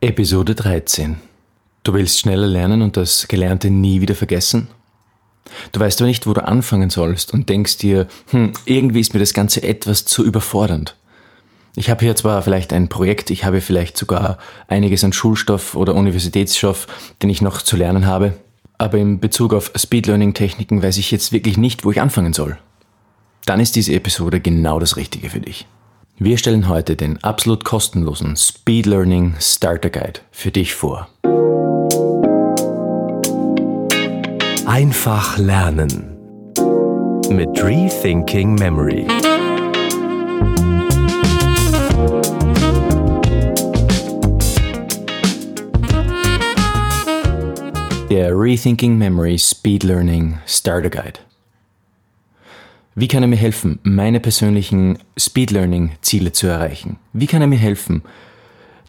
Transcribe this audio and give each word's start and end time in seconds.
Episode 0.00 0.54
13. 0.54 1.16
Du 1.82 1.92
willst 1.92 2.20
schneller 2.20 2.46
lernen 2.46 2.82
und 2.82 2.96
das 2.96 3.26
Gelernte 3.26 3.68
nie 3.68 4.00
wieder 4.00 4.14
vergessen? 4.14 4.68
Du 5.72 5.80
weißt 5.80 6.00
aber 6.00 6.06
nicht, 6.06 6.24
wo 6.24 6.34
du 6.34 6.46
anfangen 6.46 6.88
sollst 6.88 7.34
und 7.34 7.48
denkst 7.48 7.78
dir, 7.78 8.06
hm, 8.30 8.52
irgendwie 8.64 9.00
ist 9.00 9.12
mir 9.12 9.18
das 9.18 9.34
Ganze 9.34 9.64
etwas 9.64 10.04
zu 10.04 10.24
überfordernd. 10.24 10.94
Ich 11.74 11.90
habe 11.90 12.04
hier 12.04 12.14
zwar 12.14 12.42
vielleicht 12.42 12.72
ein 12.72 12.86
Projekt, 12.86 13.30
ich 13.30 13.44
habe 13.44 13.60
vielleicht 13.60 13.96
sogar 13.96 14.38
einiges 14.68 15.02
an 15.02 15.12
Schulstoff 15.12 15.74
oder 15.74 15.96
Universitätsstoff, 15.96 16.86
den 17.20 17.30
ich 17.30 17.42
noch 17.42 17.60
zu 17.60 17.76
lernen 17.76 18.06
habe, 18.06 18.34
aber 18.78 18.98
in 18.98 19.18
Bezug 19.18 19.52
auf 19.52 19.72
Speed 19.74 20.06
Learning 20.06 20.32
Techniken 20.32 20.80
weiß 20.80 20.98
ich 20.98 21.10
jetzt 21.10 21.32
wirklich 21.32 21.56
nicht, 21.56 21.84
wo 21.84 21.90
ich 21.90 22.00
anfangen 22.00 22.34
soll. 22.34 22.56
Dann 23.46 23.58
ist 23.58 23.74
diese 23.74 23.94
Episode 23.94 24.38
genau 24.38 24.78
das 24.78 24.96
Richtige 24.96 25.28
für 25.30 25.40
dich. 25.40 25.66
Wir 26.20 26.36
stellen 26.36 26.68
heute 26.68 26.96
den 26.96 27.22
absolut 27.22 27.64
kostenlosen 27.64 28.34
Speed 28.34 28.86
Learning 28.86 29.36
Starter 29.38 29.88
Guide 29.88 30.18
für 30.32 30.50
dich 30.50 30.74
vor. 30.74 31.08
Einfach 34.66 35.38
lernen 35.38 36.18
mit 37.30 37.48
Rethinking 37.62 38.56
Memory. 38.56 39.06
Der 48.10 48.36
Rethinking 48.36 48.98
Memory 48.98 49.38
Speed 49.38 49.84
Learning 49.84 50.38
Starter 50.46 50.90
Guide. 50.90 51.27
Wie 53.00 53.06
kann 53.06 53.22
er 53.22 53.28
mir 53.28 53.36
helfen, 53.36 53.78
meine 53.84 54.18
persönlichen 54.18 54.98
Speed 55.16 55.52
Learning 55.52 55.92
Ziele 56.02 56.32
zu 56.32 56.48
erreichen? 56.48 56.96
Wie 57.12 57.28
kann 57.28 57.40
er 57.40 57.46
mir 57.46 57.56
helfen, 57.56 58.02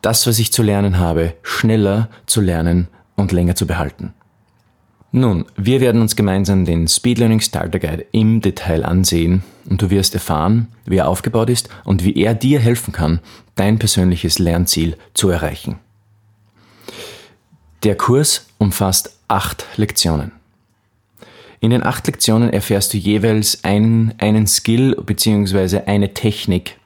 das, 0.02 0.26
was 0.26 0.40
ich 0.40 0.52
zu 0.52 0.64
lernen 0.64 0.98
habe, 0.98 1.36
schneller 1.44 2.10
zu 2.26 2.42
lernen 2.42 2.88
und 3.16 3.32
länger 3.32 3.54
zu 3.54 3.68
behalten? 3.68 4.16
Nun, 5.12 5.46
wir 5.58 5.80
werden 5.80 6.02
uns 6.02 6.16
gemeinsam 6.16 6.66
den 6.66 6.88
Speed 6.88 7.20
Learning 7.20 7.40
Starter 7.40 7.78
Guide 7.78 8.08
im 8.12 8.42
Detail 8.42 8.84
ansehen 8.84 9.44
und 9.70 9.80
du 9.84 9.92
wirst 9.92 10.16
erfahren, 10.16 10.70
wie 10.86 10.98
er 10.98 11.08
aufgebaut 11.08 11.52
ist 11.52 11.70
und 11.84 12.04
wie 12.04 12.16
er 12.16 12.34
dir 12.34 12.60
helfen 12.60 12.92
kann, 12.92 13.20
dein 13.54 13.78
persönliches 13.78 14.40
Lernziel 14.40 14.98
zu 15.14 15.30
erreichen. 15.30 15.78
Der 17.84 17.96
Kurs 17.96 18.48
umfasst 18.58 19.20
acht 19.28 19.68
Lektionen. 19.76 20.39
In 21.62 21.72
den 21.72 21.84
acht 21.84 22.08
Lektionen 22.08 22.54
erfährst 22.54 22.94
du 22.94 22.98
jeweils 22.98 23.64
einen, 23.66 24.14
einen 24.18 24.48
Skill 24.48 24.96
bzw. 24.96 25.82
eine 25.86 26.14
Technik, 26.14 26.78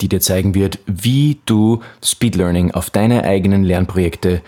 die 0.00 0.08
dir 0.08 0.20
zeigen 0.20 0.54
wird, 0.54 0.78
wie 0.86 1.40
du 1.44 1.80
Speed 2.02 2.36
Learning 2.36 2.70
auf 2.70 2.90
deine 2.90 3.24
eigenen 3.24 3.64
Lernprojekte 3.64 4.42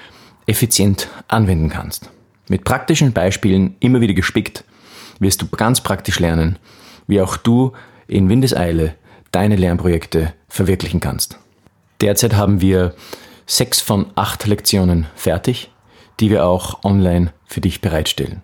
effizient 0.46 1.08
anwenden 1.26 1.70
kannst. 1.70 2.10
Mit 2.48 2.64
praktischen 2.64 3.12
Beispielen 3.12 3.74
immer 3.80 4.00
wieder 4.00 4.14
gespickt, 4.14 4.64
wirst 5.18 5.42
du 5.42 5.48
ganz 5.48 5.80
praktisch 5.80 6.20
lernen, 6.20 6.58
wie 7.08 7.20
auch 7.20 7.36
du 7.36 7.72
in 8.06 8.28
Windeseile 8.28 8.94
deine 9.32 9.56
Lernprojekte 9.56 10.34
verwirklichen 10.48 11.00
kannst. 11.00 11.38
Derzeit 12.00 12.34
haben 12.34 12.60
wir 12.60 12.94
sechs 13.46 13.80
von 13.80 14.06
acht 14.14 14.46
Lektionen 14.46 15.06
fertig, 15.16 15.70
die 16.20 16.30
wir 16.30 16.46
auch 16.46 16.84
online 16.84 17.32
für 17.44 17.60
dich 17.60 17.80
bereitstellen 17.80 18.42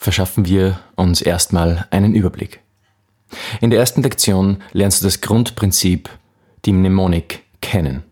verschaffen 0.00 0.46
wir 0.46 0.80
uns 0.96 1.20
erstmal 1.20 1.86
einen 1.90 2.14
Überblick. 2.14 2.60
In 3.60 3.70
der 3.70 3.78
ersten 3.78 4.02
Lektion 4.02 4.62
lernst 4.72 5.02
du 5.02 5.04
das 5.06 5.20
Grundprinzip, 5.20 6.08
die 6.64 6.72
Mnemonik, 6.72 7.42
kennen. 7.60 8.02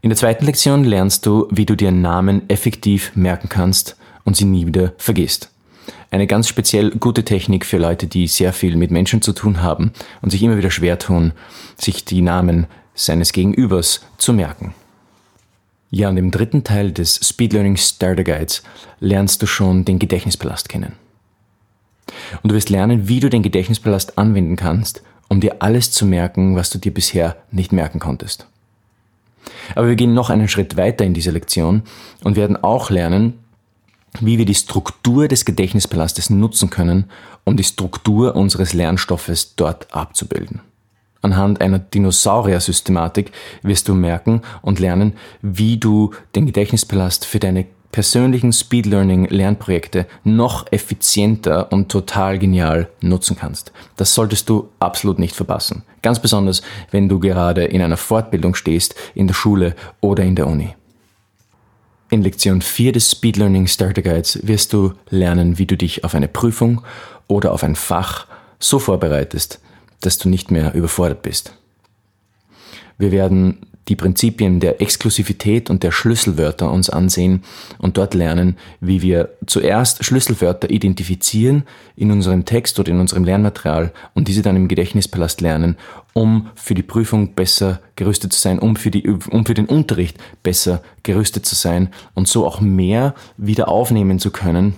In 0.00 0.08
der 0.08 0.16
zweiten 0.16 0.46
Lektion 0.46 0.82
lernst 0.82 1.26
du, 1.26 1.46
wie 1.50 1.66
du 1.66 1.76
dir 1.76 1.92
Namen 1.92 2.48
effektiv 2.48 3.12
merken 3.14 3.50
kannst 3.50 3.96
und 4.24 4.34
sie 4.34 4.46
nie 4.46 4.66
wieder 4.66 4.94
vergisst. 4.96 5.50
Eine 6.10 6.26
ganz 6.26 6.48
speziell 6.48 6.90
gute 6.92 7.24
Technik 7.24 7.66
für 7.66 7.78
Leute, 7.78 8.06
die 8.06 8.26
sehr 8.26 8.54
viel 8.54 8.76
mit 8.76 8.90
Menschen 8.90 9.20
zu 9.20 9.32
tun 9.32 9.62
haben 9.62 9.92
und 10.22 10.30
sich 10.30 10.42
immer 10.42 10.56
wieder 10.56 10.70
schwer 10.70 10.98
tun, 10.98 11.32
sich 11.76 12.06
die 12.06 12.22
Namen 12.22 12.66
seines 12.94 13.32
Gegenübers 13.32 14.06
zu 14.16 14.32
merken. 14.32 14.74
Ja, 15.90 16.08
und 16.08 16.16
im 16.16 16.30
dritten 16.30 16.62
Teil 16.62 16.92
des 16.92 17.16
Speed 17.16 17.52
Learning 17.52 17.76
Starter 17.76 18.22
Guides 18.22 18.62
lernst 19.00 19.42
du 19.42 19.46
schon 19.46 19.84
den 19.84 19.98
Gedächtnispalast 19.98 20.68
kennen. 20.68 20.92
Und 22.42 22.50
du 22.50 22.54
wirst 22.54 22.70
lernen, 22.70 23.08
wie 23.08 23.18
du 23.18 23.28
den 23.28 23.42
Gedächtnispalast 23.42 24.16
anwenden 24.16 24.56
kannst, 24.56 25.02
um 25.28 25.40
dir 25.40 25.56
alles 25.60 25.90
zu 25.90 26.06
merken, 26.06 26.54
was 26.54 26.70
du 26.70 26.78
dir 26.78 26.94
bisher 26.94 27.36
nicht 27.50 27.72
merken 27.72 27.98
konntest. 27.98 28.46
Aber 29.74 29.88
wir 29.88 29.96
gehen 29.96 30.14
noch 30.14 30.30
einen 30.30 30.48
Schritt 30.48 30.76
weiter 30.76 31.04
in 31.04 31.14
dieser 31.14 31.32
Lektion 31.32 31.82
und 32.22 32.36
werden 32.36 32.56
auch 32.56 32.90
lernen, 32.90 33.38
wie 34.20 34.38
wir 34.38 34.44
die 34.44 34.54
Struktur 34.54 35.28
des 35.28 35.44
Gedächtnispalastes 35.44 36.30
nutzen 36.30 36.70
können, 36.70 37.10
um 37.44 37.56
die 37.56 37.64
Struktur 37.64 38.36
unseres 38.36 38.72
Lernstoffes 38.74 39.54
dort 39.56 39.92
abzubilden. 39.94 40.60
Anhand 41.22 41.60
einer 41.60 41.78
Dinosaurier-Systematik 41.78 43.32
wirst 43.62 43.88
du 43.88 43.94
merken 43.94 44.42
und 44.62 44.78
lernen, 44.78 45.14
wie 45.42 45.76
du 45.76 46.12
den 46.34 46.46
Gedächtnispalast 46.46 47.26
für 47.26 47.38
deine 47.38 47.66
persönlichen 47.92 48.52
Speed 48.52 48.86
Learning 48.86 49.26
Lernprojekte 49.26 50.06
noch 50.24 50.66
effizienter 50.70 51.72
und 51.72 51.90
total 51.90 52.38
genial 52.38 52.88
nutzen 53.00 53.36
kannst. 53.36 53.72
Das 53.96 54.14
solltest 54.14 54.48
du 54.48 54.68
absolut 54.78 55.18
nicht 55.18 55.34
verpassen. 55.34 55.82
Ganz 56.02 56.20
besonders, 56.20 56.62
wenn 56.90 57.08
du 57.08 57.18
gerade 57.18 57.64
in 57.64 57.82
einer 57.82 57.96
Fortbildung 57.96 58.54
stehst, 58.54 58.94
in 59.14 59.26
der 59.26 59.34
Schule 59.34 59.74
oder 60.00 60.22
in 60.24 60.36
der 60.36 60.46
Uni. 60.46 60.74
In 62.10 62.22
Lektion 62.22 62.60
4 62.62 62.92
des 62.92 63.10
Speed 63.10 63.36
Learning 63.36 63.66
Starter 63.66 64.02
Guides 64.02 64.40
wirst 64.42 64.72
du 64.72 64.94
lernen, 65.10 65.58
wie 65.58 65.66
du 65.66 65.76
dich 65.76 66.02
auf 66.04 66.14
eine 66.14 66.28
Prüfung 66.28 66.82
oder 67.28 67.52
auf 67.52 67.62
ein 67.62 67.76
Fach 67.76 68.26
so 68.58 68.78
vorbereitest, 68.78 69.60
dass 70.00 70.18
du 70.18 70.28
nicht 70.28 70.50
mehr 70.50 70.74
überfordert 70.74 71.22
bist. 71.22 71.54
Wir 72.98 73.12
werden 73.12 73.66
die 73.90 73.96
Prinzipien 73.96 74.60
der 74.60 74.80
Exklusivität 74.80 75.68
und 75.68 75.82
der 75.82 75.90
Schlüsselwörter 75.90 76.70
uns 76.70 76.88
ansehen 76.88 77.42
und 77.78 77.96
dort 77.96 78.14
lernen, 78.14 78.56
wie 78.80 79.02
wir 79.02 79.30
zuerst 79.46 80.04
Schlüsselwörter 80.04 80.70
identifizieren 80.70 81.64
in 81.96 82.12
unserem 82.12 82.44
Text 82.44 82.78
oder 82.78 82.90
in 82.90 83.00
unserem 83.00 83.24
Lernmaterial 83.24 83.92
und 84.14 84.28
diese 84.28 84.42
dann 84.42 84.54
im 84.54 84.68
Gedächtnispalast 84.68 85.40
lernen, 85.40 85.76
um 86.12 86.50
für 86.54 86.74
die 86.74 86.84
Prüfung 86.84 87.34
besser 87.34 87.80
gerüstet 87.96 88.32
zu 88.32 88.40
sein, 88.40 88.60
um 88.60 88.76
für, 88.76 88.92
die, 88.92 89.08
um 89.08 89.44
für 89.44 89.54
den 89.54 89.66
Unterricht 89.66 90.18
besser 90.44 90.82
gerüstet 91.02 91.44
zu 91.44 91.56
sein 91.56 91.88
und 92.14 92.28
so 92.28 92.46
auch 92.46 92.60
mehr 92.60 93.14
wieder 93.36 93.68
aufnehmen 93.68 94.20
zu 94.20 94.30
können, 94.30 94.74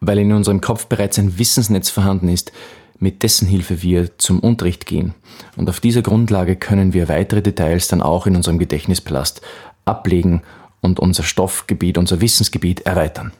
weil 0.00 0.18
in 0.18 0.32
unserem 0.32 0.60
Kopf 0.60 0.86
bereits 0.86 1.18
ein 1.18 1.36
Wissensnetz 1.36 1.90
vorhanden 1.90 2.28
ist, 2.28 2.52
mit 3.00 3.22
dessen 3.22 3.48
Hilfe 3.48 3.82
wir 3.82 4.16
zum 4.18 4.40
Unterricht 4.40 4.86
gehen. 4.86 5.14
Und 5.56 5.68
auf 5.68 5.80
dieser 5.80 6.02
Grundlage 6.02 6.56
können 6.56 6.92
wir 6.92 7.08
weitere 7.08 7.42
Details 7.42 7.88
dann 7.88 8.02
auch 8.02 8.26
in 8.26 8.36
unserem 8.36 8.58
Gedächtnispalast 8.58 9.40
ablegen 9.84 10.42
und 10.80 11.00
unser 11.00 11.22
Stoffgebiet, 11.22 11.98
unser 11.98 12.20
Wissensgebiet 12.20 12.80
erweitern. 12.80 13.32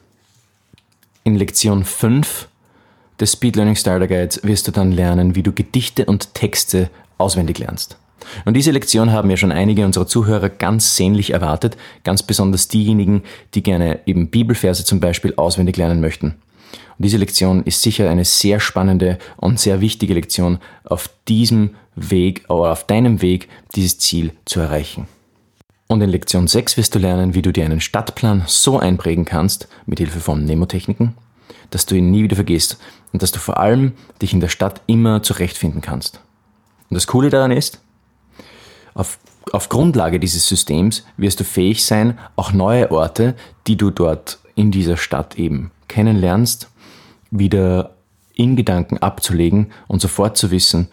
In 1.23 1.35
Lektion 1.35 1.85
5 1.85 2.47
des 3.19 3.33
Speed 3.33 3.55
Learning 3.55 3.75
Starter 3.75 4.07
Guides 4.07 4.43
wirst 4.43 4.67
du 4.67 4.71
dann 4.71 4.91
lernen, 4.91 5.35
wie 5.35 5.43
du 5.43 5.51
Gedichte 5.51 6.05
und 6.05 6.33
Texte 6.33 6.89
auswendig 7.19 7.59
lernst. 7.59 7.97
Und 8.45 8.55
diese 8.55 8.71
Lektion 8.71 9.11
haben 9.11 9.29
ja 9.29 9.37
schon 9.37 9.51
einige 9.51 9.85
unserer 9.85 10.07
Zuhörer 10.07 10.49
ganz 10.49 10.95
sehnlich 10.95 11.31
erwartet, 11.31 11.77
ganz 12.03 12.23
besonders 12.23 12.67
diejenigen, 12.67 13.23
die 13.53 13.63
gerne 13.63 13.99
eben 14.05 14.29
Bibelverse 14.29 14.85
zum 14.85 14.99
Beispiel 14.99 15.33
auswendig 15.35 15.77
lernen 15.77 16.01
möchten. 16.01 16.35
Diese 17.03 17.17
Lektion 17.17 17.63
ist 17.63 17.81
sicher 17.81 18.11
eine 18.11 18.25
sehr 18.25 18.59
spannende 18.59 19.17
und 19.37 19.59
sehr 19.59 19.81
wichtige 19.81 20.13
Lektion 20.13 20.59
auf 20.83 21.09
diesem 21.27 21.71
Weg 21.95 22.45
oder 22.47 22.71
auf 22.71 22.85
deinem 22.85 23.23
Weg, 23.23 23.49
dieses 23.73 23.97
Ziel 23.97 24.33
zu 24.45 24.59
erreichen. 24.59 25.07
Und 25.87 26.01
in 26.01 26.11
Lektion 26.11 26.47
6 26.47 26.77
wirst 26.77 26.93
du 26.93 26.99
lernen, 26.99 27.33
wie 27.33 27.41
du 27.41 27.51
dir 27.51 27.65
einen 27.65 27.81
Stadtplan 27.81 28.43
so 28.45 28.77
einprägen 28.77 29.25
kannst, 29.25 29.67
mit 29.87 29.97
Hilfe 29.97 30.19
von 30.19 30.45
Nemotechniken, 30.45 31.15
dass 31.71 31.87
du 31.87 31.95
ihn 31.95 32.11
nie 32.11 32.21
wieder 32.21 32.35
vergisst 32.35 32.77
und 33.11 33.23
dass 33.23 33.31
du 33.31 33.39
vor 33.39 33.57
allem 33.57 33.93
dich 34.21 34.33
in 34.33 34.39
der 34.39 34.49
Stadt 34.49 34.81
immer 34.85 35.23
zurechtfinden 35.23 35.81
kannst. 35.81 36.21
Und 36.91 36.95
das 36.95 37.07
Coole 37.07 37.31
daran 37.31 37.51
ist, 37.51 37.81
auf, 38.93 39.17
auf 39.51 39.69
Grundlage 39.69 40.19
dieses 40.19 40.47
Systems 40.47 41.03
wirst 41.17 41.39
du 41.39 41.45
fähig 41.45 41.83
sein, 41.83 42.19
auch 42.35 42.53
neue 42.53 42.91
Orte, 42.91 43.35
die 43.65 43.75
du 43.75 43.89
dort 43.89 44.37
in 44.53 44.69
dieser 44.69 44.97
Stadt 44.97 45.39
eben 45.39 45.71
kennenlernst, 45.87 46.70
wieder 47.31 47.91
in 48.35 48.55
Gedanken 48.55 48.97
abzulegen 48.99 49.71
und 49.87 50.01
sofort 50.01 50.37
zu 50.37 50.51
wissen, 50.51 50.87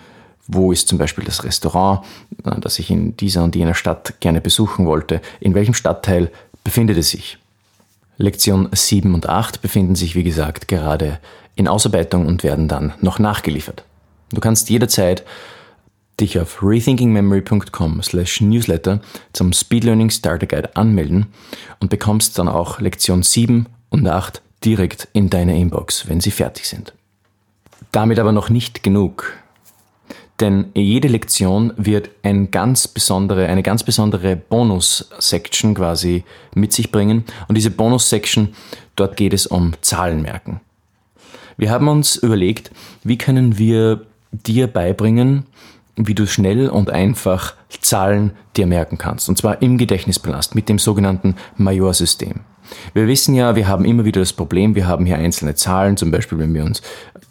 wo 0.46 0.72
ist 0.72 0.88
zum 0.88 0.98
Beispiel 0.98 1.24
das 1.24 1.44
Restaurant, 1.44 2.00
äh, 2.44 2.58
das 2.60 2.78
ich 2.78 2.90
in 2.90 3.16
dieser 3.16 3.44
und 3.44 3.54
jener 3.54 3.74
Stadt 3.74 4.20
gerne 4.20 4.40
besuchen 4.40 4.86
wollte, 4.86 5.20
in 5.40 5.54
welchem 5.54 5.74
Stadtteil 5.74 6.30
befindet 6.64 6.96
es 6.96 7.10
sich. 7.10 7.38
Lektion 8.16 8.68
7 8.72 9.14
und 9.14 9.28
8 9.28 9.62
befinden 9.62 9.94
sich, 9.94 10.14
wie 10.14 10.24
gesagt, 10.24 10.66
gerade 10.66 11.20
in 11.54 11.68
Ausarbeitung 11.68 12.26
und 12.26 12.42
werden 12.42 12.66
dann 12.66 12.94
noch 13.00 13.18
nachgeliefert. 13.18 13.84
Du 14.32 14.40
kannst 14.40 14.70
jederzeit 14.70 15.24
dich 16.18 16.38
auf 16.38 16.62
rethinkingmemory.com 16.62 18.02
slash 18.02 18.40
newsletter 18.40 19.00
zum 19.32 19.52
Speed 19.52 19.84
Learning 19.84 20.10
Starter 20.10 20.46
Guide 20.46 20.74
anmelden 20.74 21.26
und 21.78 21.90
bekommst 21.90 22.38
dann 22.38 22.48
auch 22.48 22.80
Lektion 22.80 23.22
7 23.22 23.66
und 23.90 24.08
8 24.08 24.42
direkt 24.64 25.08
in 25.12 25.30
deine 25.30 25.58
Inbox, 25.58 26.08
wenn 26.08 26.20
sie 26.20 26.30
fertig 26.30 26.68
sind. 26.68 26.92
Damit 27.92 28.18
aber 28.18 28.32
noch 28.32 28.50
nicht 28.50 28.82
genug. 28.82 29.34
Denn 30.40 30.66
jede 30.74 31.08
Lektion 31.08 31.72
wird 31.76 32.10
ein 32.22 32.50
ganz 32.50 32.86
besondere, 32.86 33.46
eine 33.46 33.62
ganz 33.62 33.82
besondere 33.82 34.36
Bonus-Section 34.36 35.74
quasi 35.74 36.24
mit 36.54 36.72
sich 36.72 36.92
bringen. 36.92 37.24
Und 37.48 37.56
diese 37.56 37.70
Bonus-Section, 37.70 38.54
dort 38.94 39.16
geht 39.16 39.32
es 39.32 39.46
um 39.46 39.72
Zahlenmerken. 39.80 40.60
Wir 41.56 41.70
haben 41.70 41.88
uns 41.88 42.14
überlegt, 42.14 42.70
wie 43.02 43.18
können 43.18 43.58
wir 43.58 44.06
dir 44.30 44.68
beibringen, 44.68 45.44
wie 45.96 46.14
du 46.14 46.26
schnell 46.26 46.68
und 46.68 46.90
einfach 46.90 47.54
Zahlen 47.80 48.32
dir 48.56 48.66
merken 48.66 48.96
kannst. 48.96 49.28
Und 49.28 49.36
zwar 49.36 49.60
im 49.60 49.76
Gedächtnispalast 49.76 50.54
mit 50.54 50.68
dem 50.68 50.78
sogenannten 50.78 51.34
Major-System. 51.56 52.40
Wir 52.94 53.06
wissen 53.06 53.34
ja, 53.34 53.56
wir 53.56 53.68
haben 53.68 53.84
immer 53.84 54.04
wieder 54.04 54.20
das 54.20 54.32
Problem, 54.32 54.74
wir 54.74 54.86
haben 54.86 55.06
hier 55.06 55.16
einzelne 55.16 55.54
Zahlen, 55.54 55.96
zum 55.96 56.10
Beispiel 56.10 56.38
wenn 56.38 56.54
wir 56.54 56.64
uns 56.64 56.82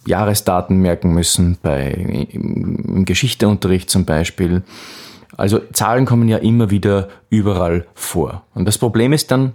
Jahresdaten 0.06 0.82
merken 0.82 1.14
müssen, 1.14 1.58
bei, 1.62 1.92
im 2.32 3.06
Geschichteunterricht 3.06 3.90
zum 3.90 4.06
Beispiel. 4.06 4.64
Also 5.36 5.60
Zahlen 5.74 6.06
kommen 6.06 6.28
ja 6.30 6.38
immer 6.38 6.70
wieder 6.70 7.10
überall 7.30 7.86
vor. 7.94 8.44
Und 8.54 8.66
das 8.66 8.78
Problem 8.78 9.14
ist 9.14 9.32
dann, 9.32 9.54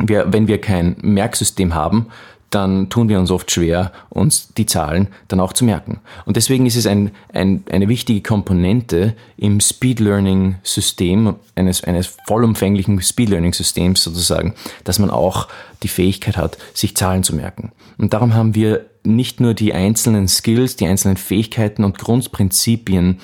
wir, 0.00 0.32
wenn 0.32 0.48
wir 0.48 0.60
kein 0.60 0.96
Merksystem 1.00 1.74
haben, 1.74 2.06
dann 2.50 2.88
tun 2.88 3.08
wir 3.08 3.18
uns 3.18 3.30
oft 3.30 3.50
schwer, 3.50 3.92
uns 4.08 4.48
die 4.54 4.66
Zahlen 4.66 5.08
dann 5.28 5.40
auch 5.40 5.52
zu 5.52 5.64
merken. 5.64 6.00
Und 6.24 6.36
deswegen 6.36 6.64
ist 6.66 6.76
es 6.76 6.86
ein, 6.86 7.10
ein, 7.32 7.62
eine 7.70 7.88
wichtige 7.88 8.22
Komponente 8.22 9.14
im 9.36 9.60
Speed 9.60 10.00
Learning 10.00 10.56
System, 10.62 11.36
eines, 11.54 11.84
eines 11.84 12.16
vollumfänglichen 12.26 13.00
Speed 13.02 13.28
Learning 13.28 13.52
Systems 13.52 14.02
sozusagen, 14.02 14.54
dass 14.84 14.98
man 14.98 15.10
auch 15.10 15.48
die 15.82 15.88
Fähigkeit 15.88 16.36
hat, 16.36 16.56
sich 16.72 16.96
Zahlen 16.96 17.22
zu 17.22 17.34
merken. 17.34 17.72
Und 17.98 18.14
darum 18.14 18.34
haben 18.34 18.54
wir 18.54 18.86
nicht 19.04 19.40
nur 19.40 19.54
die 19.54 19.74
einzelnen 19.74 20.28
Skills, 20.28 20.76
die 20.76 20.86
einzelnen 20.86 21.16
Fähigkeiten 21.16 21.84
und 21.84 21.98
Grundprinzipien 21.98 23.20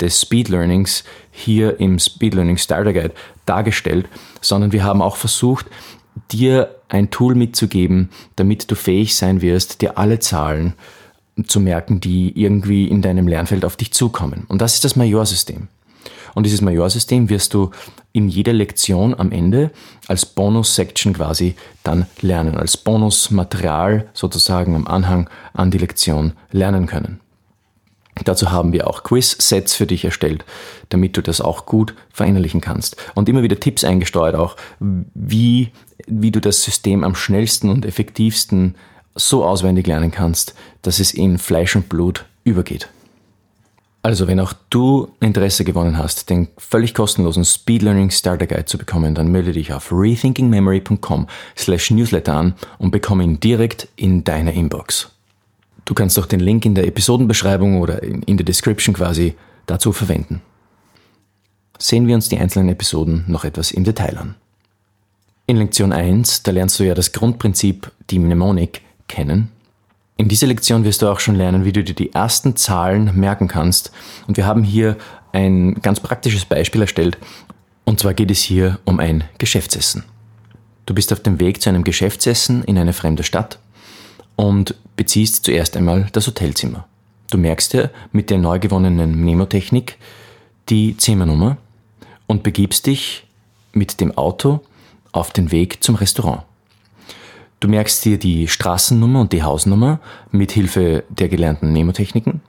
des 0.00 0.20
Speed 0.20 0.48
Learnings 0.48 1.04
hier 1.30 1.80
im 1.80 1.98
Speed 1.98 2.34
Learning 2.34 2.58
Starter 2.58 2.92
Guide 2.92 3.14
dargestellt, 3.46 4.06
sondern 4.40 4.72
wir 4.72 4.84
haben 4.84 5.00
auch 5.00 5.16
versucht, 5.16 5.66
dir 6.30 6.76
ein 6.88 7.10
Tool 7.10 7.34
mitzugeben, 7.34 8.10
damit 8.36 8.70
du 8.70 8.74
fähig 8.74 9.16
sein 9.16 9.42
wirst, 9.42 9.80
dir 9.80 9.98
alle 9.98 10.18
Zahlen 10.18 10.74
zu 11.46 11.60
merken, 11.60 12.00
die 12.00 12.40
irgendwie 12.40 12.88
in 12.88 13.02
deinem 13.02 13.28
Lernfeld 13.28 13.64
auf 13.64 13.76
dich 13.76 13.92
zukommen. 13.92 14.44
Und 14.48 14.60
das 14.60 14.74
ist 14.74 14.84
das 14.84 14.96
Majorsystem. 14.96 15.68
Und 16.34 16.44
dieses 16.44 16.60
Majorsystem 16.60 17.28
wirst 17.30 17.54
du 17.54 17.70
in 18.12 18.28
jeder 18.28 18.52
Lektion 18.52 19.18
am 19.18 19.32
Ende 19.32 19.70
als 20.06 20.26
Bonus-Section 20.26 21.14
quasi 21.14 21.54
dann 21.82 22.06
lernen, 22.20 22.56
als 22.56 22.76
Bonusmaterial 22.76 24.08
sozusagen 24.12 24.74
am 24.74 24.86
Anhang 24.86 25.28
an 25.54 25.70
die 25.70 25.78
Lektion 25.78 26.32
lernen 26.50 26.86
können. 26.86 27.20
Dazu 28.24 28.50
haben 28.50 28.72
wir 28.72 28.86
auch 28.86 29.02
Quiz-Sets 29.02 29.74
für 29.74 29.86
dich 29.86 30.04
erstellt, 30.04 30.44
damit 30.88 31.16
du 31.16 31.22
das 31.22 31.40
auch 31.40 31.66
gut 31.66 31.94
verinnerlichen 32.10 32.60
kannst. 32.60 32.96
Und 33.14 33.28
immer 33.28 33.42
wieder 33.42 33.60
Tipps 33.60 33.84
eingesteuert 33.84 34.34
auch, 34.34 34.56
wie, 34.80 35.70
wie 36.06 36.30
du 36.30 36.40
das 36.40 36.62
System 36.62 37.04
am 37.04 37.14
schnellsten 37.14 37.68
und 37.68 37.84
effektivsten 37.84 38.74
so 39.14 39.44
auswendig 39.44 39.86
lernen 39.86 40.10
kannst, 40.10 40.54
dass 40.82 40.98
es 40.98 41.12
in 41.12 41.38
Fleisch 41.38 41.76
und 41.76 41.88
Blut 41.88 42.24
übergeht. 42.44 42.88
Also, 44.02 44.28
wenn 44.28 44.38
auch 44.38 44.52
du 44.70 45.08
Interesse 45.18 45.64
gewonnen 45.64 45.98
hast, 45.98 46.30
den 46.30 46.46
völlig 46.58 46.94
kostenlosen 46.94 47.44
Speed 47.44 47.82
Learning 47.82 48.10
Starter 48.10 48.46
Guide 48.46 48.66
zu 48.66 48.78
bekommen, 48.78 49.16
dann 49.16 49.32
melde 49.32 49.50
dich 49.50 49.72
auf 49.72 49.90
rethinkingmemory.com 49.90 51.26
slash 51.56 51.90
newsletter 51.90 52.34
an 52.34 52.54
und 52.78 52.92
bekomme 52.92 53.24
ihn 53.24 53.40
direkt 53.40 53.88
in 53.96 54.22
deiner 54.22 54.52
Inbox. 54.52 55.15
Du 55.86 55.94
kannst 55.94 56.18
auch 56.18 56.26
den 56.26 56.40
Link 56.40 56.66
in 56.66 56.74
der 56.74 56.86
Episodenbeschreibung 56.86 57.80
oder 57.80 58.02
in 58.02 58.36
der 58.36 58.44
Description 58.44 58.94
quasi 58.94 59.34
dazu 59.66 59.92
verwenden. 59.92 60.42
Sehen 61.78 62.08
wir 62.08 62.16
uns 62.16 62.28
die 62.28 62.38
einzelnen 62.38 62.68
Episoden 62.68 63.24
noch 63.28 63.44
etwas 63.44 63.70
im 63.70 63.84
Detail 63.84 64.18
an. 64.18 64.34
In 65.46 65.56
Lektion 65.56 65.92
1, 65.92 66.42
da 66.42 66.50
lernst 66.50 66.80
du 66.80 66.84
ja 66.84 66.94
das 66.94 67.12
Grundprinzip, 67.12 67.92
die 68.10 68.18
Mnemonik, 68.18 68.82
kennen. 69.06 69.52
In 70.16 70.28
dieser 70.28 70.48
Lektion 70.48 70.82
wirst 70.82 71.02
du 71.02 71.08
auch 71.08 71.20
schon 71.20 71.36
lernen, 71.36 71.64
wie 71.64 71.72
du 71.72 71.84
dir 71.84 71.94
die 71.94 72.12
ersten 72.12 72.56
Zahlen 72.56 73.12
merken 73.14 73.46
kannst. 73.46 73.92
Und 74.26 74.36
wir 74.36 74.44
haben 74.44 74.64
hier 74.64 74.96
ein 75.32 75.74
ganz 75.82 76.00
praktisches 76.00 76.46
Beispiel 76.46 76.80
erstellt. 76.80 77.16
Und 77.84 78.00
zwar 78.00 78.14
geht 78.14 78.32
es 78.32 78.40
hier 78.40 78.80
um 78.84 78.98
ein 78.98 79.22
Geschäftsessen. 79.38 80.02
Du 80.86 80.94
bist 80.94 81.12
auf 81.12 81.20
dem 81.20 81.38
Weg 81.38 81.62
zu 81.62 81.68
einem 81.68 81.84
Geschäftsessen 81.84 82.64
in 82.64 82.76
eine 82.76 82.92
fremde 82.92 83.22
Stadt 83.22 83.60
und 84.36 84.74
beziehst 84.96 85.44
zuerst 85.44 85.76
einmal 85.76 86.08
das 86.12 86.26
Hotelzimmer. 86.26 86.86
Du 87.30 87.38
merkst 87.38 87.72
dir 87.72 87.90
mit 88.12 88.30
der 88.30 88.38
neu 88.38 88.58
gewonnenen 88.58 89.20
Mnemotechnik 89.20 89.98
die 90.68 90.96
Zimmernummer 90.96 91.56
und 92.26 92.42
begibst 92.42 92.86
dich 92.86 93.26
mit 93.72 94.00
dem 94.00 94.16
Auto 94.16 94.60
auf 95.12 95.32
den 95.32 95.50
Weg 95.50 95.82
zum 95.82 95.96
Restaurant. 95.96 96.42
Du 97.60 97.68
merkst 97.68 98.04
dir 98.04 98.18
die 98.18 98.48
Straßennummer 98.48 99.20
und 99.20 99.32
die 99.32 99.42
Hausnummer 99.42 100.00
mit 100.30 100.52
Hilfe 100.52 101.04
der 101.08 101.28
gelernten 101.28 101.70
Mnemotechniken 101.70 102.42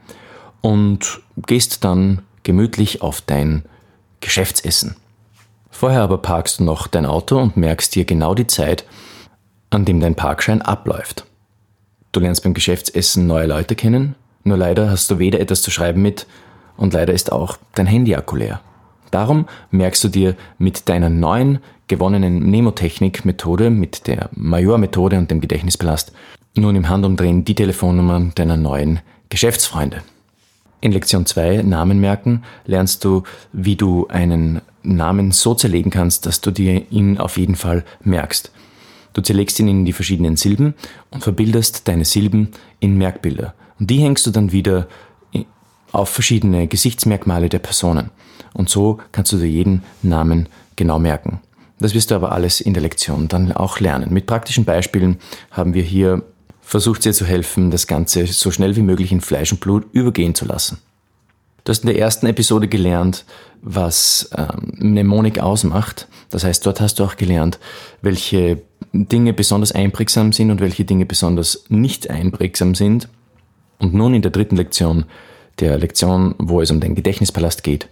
und 0.61 1.21
gehst 1.45 1.83
dann 1.83 2.21
gemütlich 2.43 3.01
auf 3.01 3.21
dein 3.21 3.63
Geschäftsessen. 4.19 4.95
Vorher 5.69 6.01
aber 6.01 6.17
parkst 6.17 6.59
du 6.59 6.63
noch 6.63 6.87
dein 6.87 7.05
Auto 7.05 7.39
und 7.39 7.55
merkst 7.55 7.95
dir 7.95 8.03
genau 8.03 8.33
die 8.33 8.47
Zeit, 8.47 8.83
an 9.69 9.85
dem 9.85 9.99
dein 9.99 10.15
Parkschein 10.15 10.61
abläuft. 10.61 11.25
Du 12.11 12.19
lernst 12.19 12.43
beim 12.43 12.53
Geschäftsessen 12.53 13.27
neue 13.27 13.47
Leute 13.47 13.75
kennen, 13.75 14.15
nur 14.43 14.57
leider 14.57 14.89
hast 14.89 15.11
du 15.11 15.19
weder 15.19 15.39
etwas 15.39 15.61
zu 15.61 15.71
schreiben 15.71 16.01
mit 16.01 16.25
und 16.77 16.93
leider 16.93 17.13
ist 17.13 17.31
auch 17.31 17.57
dein 17.75 17.87
Handy 17.87 18.15
akkulär. 18.15 18.61
Darum 19.11 19.47
merkst 19.71 20.03
du 20.03 20.07
dir 20.09 20.35
mit 20.57 20.89
deiner 20.89 21.09
neuen 21.09 21.59
gewonnenen 21.87 22.43
Mnemotechnik-Methode, 22.43 23.69
mit 23.69 24.07
der 24.07 24.29
Major-Methode 24.33 25.17
und 25.17 25.31
dem 25.31 25.41
Gedächtnispalast, 25.41 26.11
nun 26.55 26.75
im 26.75 26.89
Handumdrehen 26.89 27.45
die 27.45 27.55
Telefonnummer 27.55 28.31
deiner 28.35 28.57
neuen 28.57 28.99
Geschäftsfreunde. 29.29 30.01
In 30.79 30.91
Lektion 30.91 31.25
2 31.25 31.63
Namen 31.63 31.99
merken 31.99 32.43
lernst 32.65 33.03
du, 33.03 33.23
wie 33.51 33.75
du 33.75 34.07
einen 34.07 34.61
Namen 34.83 35.31
so 35.31 35.53
zerlegen 35.53 35.91
kannst, 35.91 36.25
dass 36.25 36.41
du 36.41 36.51
dir 36.51 36.91
ihn 36.91 37.17
auf 37.17 37.37
jeden 37.37 37.55
Fall 37.55 37.83
merkst. 38.03 38.51
Du 39.13 39.21
zerlegst 39.21 39.59
ihn 39.59 39.67
in 39.67 39.85
die 39.85 39.93
verschiedenen 39.93 40.37
Silben 40.37 40.75
und 41.09 41.23
verbildest 41.23 41.87
deine 41.87 42.05
Silben 42.05 42.49
in 42.79 42.97
Merkbilder. 42.97 43.53
Und 43.79 43.89
die 43.89 43.99
hängst 43.99 44.25
du 44.25 44.31
dann 44.31 44.51
wieder 44.51 44.87
auf 45.91 46.09
verschiedene 46.09 46.67
Gesichtsmerkmale 46.67 47.49
der 47.49 47.59
Personen. 47.59 48.11
Und 48.53 48.69
so 48.69 48.99
kannst 49.11 49.31
du 49.31 49.37
dir 49.37 49.47
jeden 49.47 49.83
Namen 50.01 50.49
genau 50.75 50.99
merken. 50.99 51.41
Das 51.79 51.93
wirst 51.93 52.11
du 52.11 52.15
aber 52.15 52.31
alles 52.31 52.59
in 52.59 52.73
der 52.73 52.83
Lektion 52.83 53.27
dann 53.27 53.51
auch 53.51 53.79
lernen. 53.79 54.11
Mit 54.13 54.25
praktischen 54.25 54.65
Beispielen 54.65 55.19
haben 55.51 55.73
wir 55.73 55.83
hier 55.83 56.23
versucht 56.61 57.05
dir 57.05 57.13
zu 57.13 57.25
helfen, 57.25 57.71
das 57.71 57.87
Ganze 57.87 58.27
so 58.27 58.51
schnell 58.51 58.75
wie 58.75 58.81
möglich 58.81 59.11
in 59.11 59.21
Fleisch 59.21 59.51
und 59.53 59.61
Blut 59.61 59.85
übergehen 59.93 60.35
zu 60.35 60.45
lassen. 60.45 60.79
Du 61.63 61.69
hast 61.69 61.83
in 61.83 61.87
der 61.87 61.97
ersten 61.97 62.25
Episode 62.25 62.67
gelernt, 62.67 63.25
was 63.61 64.29
ähm, 64.35 64.73
Mnemonik 64.77 65.39
ausmacht. 65.39 66.07
Das 66.29 66.43
heißt, 66.43 66.65
dort 66.65 66.81
hast 66.81 66.99
du 66.99 67.03
auch 67.03 67.15
gelernt, 67.15 67.59
welche 68.01 68.61
Dinge 68.93 69.33
besonders 69.33 69.71
einprägsam 69.71 70.33
sind 70.33 70.51
und 70.51 70.61
welche 70.61 70.85
Dinge 70.85 71.05
besonders 71.05 71.65
nicht 71.69 72.09
einprägsam 72.09 72.75
sind. 72.75 73.09
Und 73.79 73.93
nun 73.93 74.13
in 74.13 74.21
der 74.21 74.31
dritten 74.31 74.55
Lektion, 74.55 75.05
der 75.59 75.77
Lektion, 75.77 76.35
wo 76.37 76.61
es 76.61 76.71
um 76.71 76.79
den 76.79 76.95
Gedächtnispalast 76.95 77.63
geht, 77.63 77.89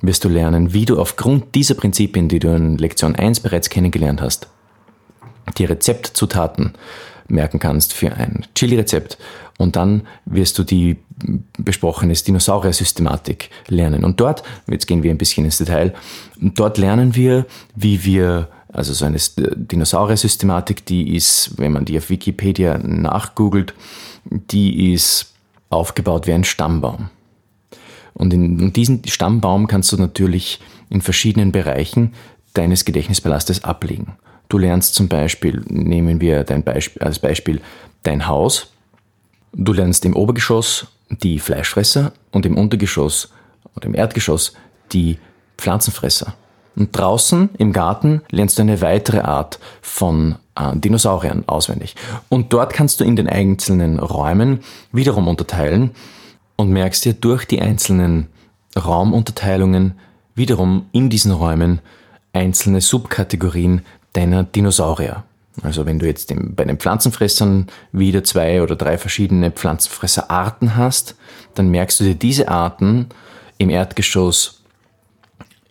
wirst 0.00 0.24
du 0.24 0.28
lernen, 0.28 0.72
wie 0.72 0.84
du 0.84 0.98
aufgrund 0.98 1.54
dieser 1.54 1.74
Prinzipien, 1.74 2.28
die 2.28 2.38
du 2.38 2.54
in 2.54 2.78
Lektion 2.78 3.14
1 3.14 3.40
bereits 3.40 3.70
kennengelernt 3.70 4.20
hast, 4.20 4.48
die 5.58 5.64
Rezeptzutaten 5.64 6.74
merken 7.28 7.58
kannst 7.58 7.92
für 7.92 8.12
ein 8.12 8.46
Chili-Rezept 8.54 9.18
und 9.58 9.76
dann 9.76 10.02
wirst 10.26 10.58
du 10.58 10.64
die 10.64 10.96
besprochene 11.58 12.12
Dinosaurier-Systematik 12.12 13.50
lernen. 13.68 14.04
Und 14.04 14.20
dort, 14.20 14.42
jetzt 14.66 14.86
gehen 14.86 15.02
wir 15.02 15.10
ein 15.10 15.18
bisschen 15.18 15.44
ins 15.44 15.58
Detail, 15.58 15.94
dort 16.40 16.76
lernen 16.76 17.14
wir, 17.14 17.46
wie 17.74 18.04
wir 18.04 18.48
also 18.74 18.92
so 18.92 19.04
eine 19.04 19.18
Dinosaurier-Systematik, 19.18 20.84
die 20.84 21.14
ist, 21.14 21.56
wenn 21.56 21.72
man 21.72 21.84
die 21.84 21.96
auf 21.96 22.10
Wikipedia 22.10 22.76
nachgoogelt, 22.78 23.72
die 24.24 24.92
ist 24.92 25.32
aufgebaut 25.70 26.26
wie 26.26 26.32
ein 26.32 26.44
Stammbaum. 26.44 27.08
Und 28.14 28.32
in 28.32 28.72
diesen 28.72 29.06
Stammbaum 29.06 29.68
kannst 29.68 29.92
du 29.92 29.96
natürlich 29.96 30.60
in 30.90 31.02
verschiedenen 31.02 31.52
Bereichen 31.52 32.14
deines 32.54 32.84
Gedächtnispalastes 32.84 33.64
ablegen. 33.64 34.16
Du 34.48 34.58
lernst 34.58 34.94
zum 34.94 35.08
Beispiel, 35.08 35.62
nehmen 35.68 36.20
wir 36.20 36.44
dein 36.44 36.64
Beispiel, 36.64 37.02
als 37.02 37.18
Beispiel 37.18 37.60
dein 38.02 38.26
Haus. 38.26 38.72
Du 39.52 39.72
lernst 39.72 40.04
im 40.04 40.16
Obergeschoss 40.16 40.88
die 41.10 41.38
Fleischfresser 41.38 42.12
und 42.32 42.44
im 42.44 42.56
Untergeschoss 42.56 43.32
oder 43.76 43.86
im 43.86 43.94
Erdgeschoss 43.94 44.52
die 44.92 45.18
Pflanzenfresser. 45.58 46.34
Und 46.76 46.96
draußen 46.96 47.50
im 47.58 47.72
Garten 47.72 48.22
lernst 48.30 48.58
du 48.58 48.62
eine 48.62 48.80
weitere 48.80 49.20
Art 49.20 49.58
von 49.80 50.36
äh, 50.56 50.76
Dinosauriern 50.76 51.44
auswendig. 51.46 51.94
Und 52.28 52.52
dort 52.52 52.72
kannst 52.72 53.00
du 53.00 53.04
in 53.04 53.16
den 53.16 53.28
einzelnen 53.28 53.98
Räumen 53.98 54.60
wiederum 54.92 55.28
unterteilen 55.28 55.92
und 56.56 56.70
merkst 56.70 57.04
dir 57.04 57.14
durch 57.14 57.44
die 57.44 57.60
einzelnen 57.60 58.28
Raumunterteilungen 58.76 59.94
wiederum 60.34 60.86
in 60.92 61.10
diesen 61.10 61.32
Räumen 61.32 61.80
einzelne 62.32 62.80
Subkategorien 62.80 63.82
deiner 64.12 64.42
Dinosaurier. 64.42 65.24
Also 65.62 65.86
wenn 65.86 66.00
du 66.00 66.06
jetzt 66.06 66.32
bei 66.56 66.64
den 66.64 66.78
Pflanzenfressern 66.78 67.68
wieder 67.92 68.24
zwei 68.24 68.60
oder 68.60 68.74
drei 68.74 68.98
verschiedene 68.98 69.52
Pflanzenfresserarten 69.52 70.76
hast, 70.76 71.14
dann 71.54 71.68
merkst 71.68 72.00
du 72.00 72.04
dir 72.04 72.16
diese 72.16 72.48
Arten 72.48 73.06
im 73.58 73.70
Erdgeschoss 73.70 74.63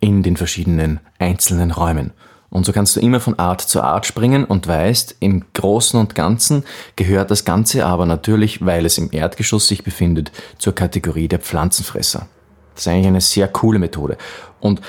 in 0.04 0.22
den 0.22 0.36
verschiedenen 0.36 1.00
einzelnen 1.18 1.72
Räumen. 1.72 2.12
Und 2.50 2.66
so 2.66 2.74
kannst 2.74 2.94
du 2.94 3.00
immer 3.00 3.22
von 3.22 3.40
Art 3.40 3.62
zu 3.62 3.82
Art 3.82 4.06
springen 4.06 4.44
und 4.44 4.68
weißt, 4.68 5.16
im 5.22 5.46
Großen 5.54 5.98
und 5.98 6.14
Ganzen 6.14 6.66
gehört 6.98 7.32
das 7.32 7.46
Ganze 7.46 7.86
aber 7.86 8.06
natürlich, 8.06 8.66
weil 8.66 8.86
es 8.86 8.98
im 8.98 9.10
Erdgeschoss 9.14 9.70
sich 9.70 9.86
befindet, 9.86 10.34
zur 10.58 10.76
Kategorie 10.76 11.30
der 11.30 11.40
Pflanzenfresser. 11.40 12.28
Das 12.76 12.86
ist 12.86 12.88
eigentlich 12.90 13.08
eine 13.08 13.22
sehr 13.22 13.48
coole 13.48 13.80
Methode. 13.80 14.18
Und, 14.60 14.82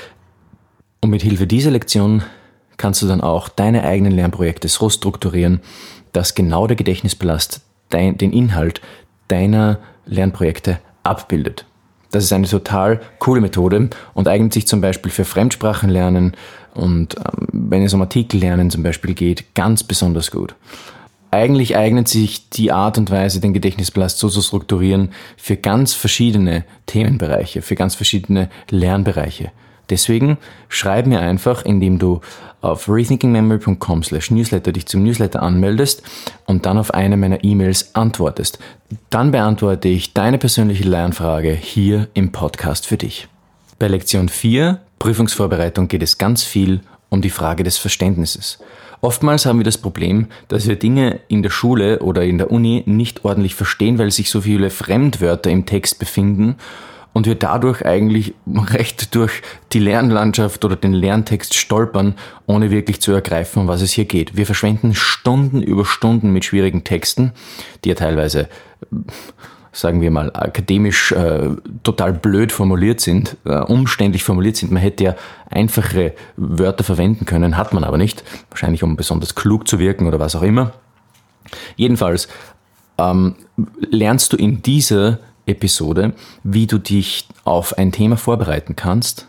und 0.99 1.11
mit 1.11 1.21
Hilfe 1.21 1.47
dieser 1.47 1.71
Lektion 1.71 2.21
kannst 2.75 3.01
du 3.01 3.07
dann 3.07 3.21
auch 3.21 3.47
deine 3.47 3.85
eigenen 3.85 4.11
Lernprojekte 4.11 4.67
so 4.67 4.89
strukturieren, 4.89 5.61
dass 6.11 6.35
genau 6.35 6.67
der 6.67 6.75
Gedächtnispalast 6.75 7.61
den 7.93 8.33
Inhalt 8.33 8.81
deiner 9.29 9.79
Lernprojekte 10.05 10.79
abbildet. 11.03 11.65
Das 12.15 12.23
ist 12.23 12.31
eine 12.31 12.47
total 12.47 13.01
coole 13.19 13.41
Methode 13.41 13.89
und 14.13 14.29
eignet 14.29 14.53
sich 14.53 14.67
zum 14.67 14.79
Beispiel 14.79 15.11
für 15.11 15.25
Fremdsprachenlernen 15.25 16.31
und 16.73 17.15
ähm, 17.17 17.47
wenn 17.51 17.83
es 17.83 17.93
um 17.93 18.01
Artikellernen 18.01 18.71
zum 18.71 18.83
Beispiel 18.83 19.13
geht, 19.13 19.53
ganz 19.53 19.83
besonders 19.83 20.31
gut. 20.31 20.55
Eigentlich 21.29 21.75
eignet 21.75 22.07
sich 22.07 22.49
die 22.49 22.71
Art 22.71 22.97
und 22.97 23.11
Weise, 23.11 23.41
den 23.41 23.53
Gedächtnispalast 23.53 24.17
so 24.17 24.29
zu 24.29 24.41
strukturieren 24.41 25.09
für 25.35 25.57
ganz 25.57 25.93
verschiedene 25.93 26.63
Themenbereiche, 26.85 27.61
für 27.61 27.75
ganz 27.75 27.95
verschiedene 27.95 28.49
Lernbereiche. 28.69 29.51
Deswegen 29.89 30.37
schreib 30.69 31.05
mir 31.05 31.19
einfach, 31.19 31.63
indem 31.63 31.99
du 31.99 32.21
auf 32.61 32.89
rethinkingmemory.com 32.89 34.03
slash 34.03 34.31
newsletter 34.31 34.71
dich 34.71 34.87
zum 34.87 35.03
Newsletter 35.03 35.43
anmeldest 35.43 36.01
und 36.45 36.65
dann 36.65 36.77
auf 36.77 36.93
eine 36.93 37.17
meiner 37.17 37.43
E-Mails 37.43 37.93
antwortest. 37.93 38.59
Dann 39.09 39.31
beantworte 39.31 39.87
ich 39.87 40.13
deine 40.13 40.37
persönliche 40.37 40.83
Lernfrage 40.83 41.51
hier 41.51 42.07
im 42.13 42.31
Podcast 42.31 42.87
für 42.87 42.97
dich. 42.97 43.27
Bei 43.77 43.87
Lektion 43.87 44.29
4, 44.29 44.79
Prüfungsvorbereitung, 44.99 45.87
geht 45.87 46.01
es 46.01 46.17
ganz 46.17 46.43
viel 46.43 46.81
um 47.09 47.21
die 47.21 47.29
Frage 47.29 47.63
des 47.63 47.77
Verständnisses. 47.77 48.59
Oftmals 49.01 49.45
haben 49.45 49.59
wir 49.59 49.63
das 49.65 49.77
Problem, 49.77 50.27
dass 50.47 50.67
wir 50.67 50.77
Dinge 50.77 51.19
in 51.27 51.43
der 51.43 51.51
Schule 51.51 51.99
oder 51.99 52.23
in 52.23 52.39
der 52.39 52.49
Uni 52.49 52.81
nicht 52.87 53.23
ordentlich 53.23 53.53
verstehen, 53.53 53.99
weil 53.99 54.09
sich 54.09 54.31
so 54.31 54.41
viele 54.41 54.71
Fremdwörter 54.71 55.51
im 55.51 55.67
Text 55.67 55.99
befinden 55.99 56.55
und 57.15 57.25
wir 57.25 57.35
dadurch 57.35 57.85
eigentlich 57.85 58.33
recht 58.45 59.15
durch 59.15 59.41
die 59.71 59.79
Lernlandschaft 59.79 60.65
oder 60.65 60.75
den 60.75 60.91
Lerntext 60.91 61.53
stolpern, 61.53 62.15
ohne 62.45 62.71
wirklich 62.71 62.99
zu 62.99 63.13
ergreifen, 63.13 63.61
um 63.61 63.67
was 63.69 63.81
es 63.81 63.93
hier 63.93 64.03
geht. 64.03 64.35
Wir 64.35 64.45
verschwenden 64.45 64.93
Stunden 64.93 65.61
über 65.61 65.85
Stunden 65.85 66.31
mit 66.31 66.43
schwierigen 66.43 66.83
Texten, 66.83 67.31
die 67.83 67.89
ja 67.89 67.95
teilweise, 67.95 68.49
sagen 69.71 70.01
wir 70.01 70.11
mal, 70.11 70.29
akademisch 70.33 71.13
äh, 71.13 71.51
total 71.83 72.11
blöd 72.11 72.51
formuliert 72.51 72.99
sind, 72.99 73.37
äh, 73.45 73.59
umständlich 73.59 74.25
formuliert 74.25 74.57
sind. 74.57 74.73
Man 74.73 74.81
hätte 74.81 75.05
ja 75.05 75.15
einfache 75.49 76.15
Wörter 76.35 76.83
verwenden 76.83 77.25
können, 77.25 77.55
hat 77.55 77.73
man 77.73 77.85
aber 77.85 77.97
nicht. 77.97 78.25
Wahrscheinlich 78.49 78.83
um 78.83 78.97
besonders 78.97 79.35
klug 79.35 79.69
zu 79.69 79.79
wirken 79.79 80.05
oder 80.05 80.19
was 80.19 80.35
auch 80.35 80.43
immer. 80.43 80.73
Jedenfalls 81.77 82.27
ähm, 82.97 83.35
lernst 83.89 84.33
du 84.33 84.37
in 84.37 84.61
dieser 84.61 85.19
Episode, 85.45 86.13
wie 86.43 86.67
du 86.67 86.77
dich 86.77 87.27
auf 87.43 87.77
ein 87.77 87.91
Thema 87.91 88.17
vorbereiten 88.17 88.75
kannst, 88.75 89.27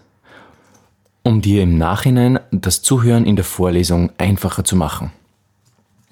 um 1.23 1.41
dir 1.41 1.63
im 1.63 1.77
Nachhinein 1.77 2.39
das 2.51 2.83
Zuhören 2.83 3.27
in 3.27 3.37
der 3.37 3.45
Vorlesung 3.45 4.11
einfacher 4.19 4.65
zu 4.65 4.77
machen. 4.77 5.13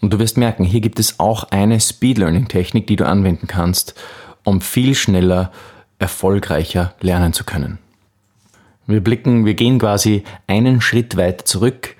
Und 0.00 0.12
du 0.12 0.18
wirst 0.18 0.36
merken, 0.36 0.64
hier 0.64 0.80
gibt 0.80 0.98
es 0.98 1.18
auch 1.18 1.44
eine 1.44 1.80
Speed 1.80 2.18
Learning 2.18 2.48
Technik, 2.48 2.86
die 2.86 2.96
du 2.96 3.06
anwenden 3.06 3.46
kannst, 3.46 3.94
um 4.42 4.60
viel 4.60 4.94
schneller, 4.94 5.50
erfolgreicher 5.98 6.94
lernen 7.00 7.32
zu 7.32 7.44
können. 7.44 7.78
Wir 8.86 9.02
blicken, 9.02 9.46
wir 9.46 9.54
gehen 9.54 9.78
quasi 9.78 10.24
einen 10.46 10.80
Schritt 10.80 11.16
weit 11.16 11.48
zurück 11.48 11.96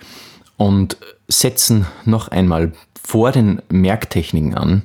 und 0.57 0.99
setzen 1.29 1.87
noch 2.05 2.29
einmal 2.29 2.73
vor 3.03 3.33
den 3.33 3.63
Merktechniken 3.71 4.55
an 4.55 4.83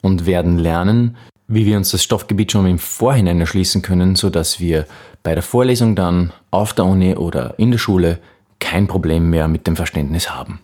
und 0.00 0.24
werden 0.24 0.58
lernen, 0.58 1.16
wie 1.54 1.66
wir 1.66 1.76
uns 1.76 1.90
das 1.90 2.02
Stoffgebiet 2.02 2.52
schon 2.52 2.66
im 2.66 2.78
Vorhinein 2.78 3.40
erschließen 3.40 3.82
können, 3.82 4.16
sodass 4.16 4.60
wir 4.60 4.86
bei 5.22 5.34
der 5.34 5.42
Vorlesung 5.42 5.94
dann 5.94 6.32
auf 6.50 6.72
der 6.72 6.84
Uni 6.84 7.14
oder 7.14 7.54
in 7.58 7.70
der 7.70 7.78
Schule 7.78 8.18
kein 8.58 8.86
Problem 8.86 9.30
mehr 9.30 9.48
mit 9.48 9.66
dem 9.66 9.76
Verständnis 9.76 10.30
haben. 10.30 10.60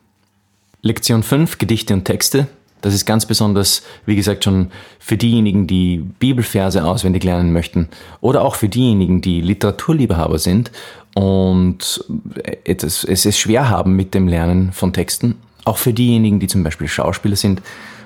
Lektion 0.82 1.22
5, 1.22 1.58
Gedichte 1.58 1.94
und 1.94 2.04
Texte. 2.04 2.48
Das 2.80 2.94
ist 2.94 3.04
ganz 3.04 3.26
besonders, 3.26 3.82
wie 4.06 4.16
gesagt, 4.16 4.44
schon 4.44 4.70
für 4.98 5.18
diejenigen, 5.18 5.66
die 5.66 5.98
Bibelverse 5.98 6.82
auswendig 6.84 7.24
lernen 7.24 7.52
möchten 7.52 7.88
oder 8.22 8.42
auch 8.42 8.54
für 8.54 8.70
diejenigen, 8.70 9.20
die 9.20 9.42
Literaturliebhaber 9.42 10.38
sind 10.38 10.72
und 11.14 12.04
es, 12.64 13.04
es 13.04 13.38
schwer 13.38 13.68
haben 13.68 13.96
mit 13.96 14.14
dem 14.14 14.28
Lernen 14.28 14.72
von 14.72 14.94
Texten. 14.94 15.36
Auch 15.64 15.76
für 15.76 15.92
diejenigen, 15.92 16.40
die 16.40 16.46
zum 16.46 16.64
Beispiel 16.64 16.88
Schauspieler 16.88 17.36
sind 17.36 17.60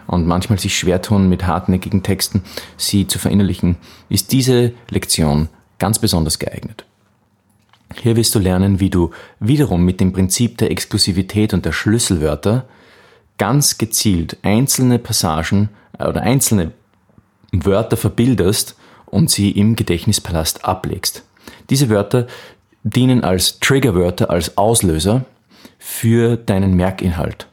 und 0.06 0.26
manchmal 0.26 0.58
sich 0.58 0.76
schwer 0.76 1.02
tun 1.02 1.28
mit 1.28 1.46
hartnäckigen 1.46 2.02
Texten, 2.02 2.42
sie 2.76 3.06
zu 3.06 3.18
verinnerlichen, 3.18 3.76
ist 4.08 4.32
diese 4.32 4.72
Lektion 4.90 5.48
ganz 5.78 5.98
besonders 5.98 6.38
geeignet. 6.38 6.84
Hier 8.00 8.16
wirst 8.16 8.34
du 8.34 8.38
lernen, 8.38 8.80
wie 8.80 8.90
du 8.90 9.10
wiederum 9.40 9.84
mit 9.84 10.00
dem 10.00 10.12
Prinzip 10.12 10.58
der 10.58 10.70
Exklusivität 10.70 11.54
und 11.54 11.64
der 11.64 11.72
Schlüsselwörter 11.72 12.66
ganz 13.38 13.78
gezielt 13.78 14.36
einzelne 14.42 14.98
Passagen 14.98 15.68
äh, 15.98 16.06
oder 16.06 16.22
einzelne 16.22 16.72
Wörter 17.52 17.96
verbildest 17.96 18.76
und 19.06 19.30
sie 19.30 19.50
im 19.50 19.76
Gedächtnispalast 19.76 20.64
ablegst. 20.64 21.24
Diese 21.70 21.88
Wörter 21.88 22.26
dienen 22.82 23.22
als 23.24 23.60
Triggerwörter, 23.60 24.30
als 24.30 24.58
Auslöser 24.58 25.24
für 25.78 26.36
deinen 26.36 26.74
Merkinhalt. 26.74 27.46